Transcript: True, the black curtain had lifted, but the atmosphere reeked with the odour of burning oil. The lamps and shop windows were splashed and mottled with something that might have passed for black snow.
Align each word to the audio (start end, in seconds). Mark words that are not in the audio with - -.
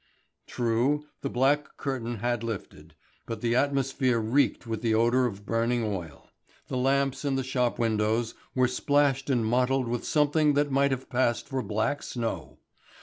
True, 0.47 1.05
the 1.21 1.29
black 1.29 1.77
curtain 1.77 2.15
had 2.21 2.43
lifted, 2.43 2.95
but 3.27 3.41
the 3.41 3.53
atmosphere 3.55 4.17
reeked 4.17 4.65
with 4.65 4.81
the 4.81 4.95
odour 4.95 5.27
of 5.27 5.45
burning 5.45 5.83
oil. 5.83 6.31
The 6.69 6.77
lamps 6.77 7.23
and 7.23 7.45
shop 7.45 7.77
windows 7.77 8.33
were 8.55 8.67
splashed 8.67 9.29
and 9.29 9.45
mottled 9.45 9.87
with 9.87 10.03
something 10.03 10.53
that 10.55 10.71
might 10.71 10.89
have 10.89 11.07
passed 11.07 11.47
for 11.47 11.61
black 11.61 12.01
snow. 12.01 12.57